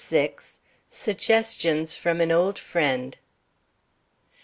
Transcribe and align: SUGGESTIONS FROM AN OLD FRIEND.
SUGGESTIONS 0.89 1.95
FROM 1.95 2.21
AN 2.21 2.31
OLD 2.31 2.57
FRIEND. 2.57 3.19